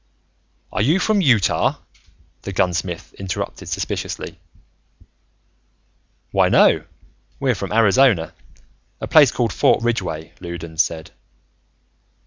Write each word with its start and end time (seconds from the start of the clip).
"Are 0.73 0.81
you 0.81 0.97
from 0.97 1.21
Utah?" 1.21 1.75
the 2.41 2.51
gunsmith 2.51 3.13
interrupted, 3.19 3.69
suspiciously. 3.69 4.39
"Why, 6.31 6.49
no, 6.49 6.85
we're 7.39 7.53
from 7.53 7.71
Arizona. 7.71 8.33
A 8.99 9.05
place 9.05 9.31
called 9.31 9.53
Fort 9.53 9.83
Ridgeway," 9.83 10.33
Loudons 10.41 10.81
said. 10.81 11.11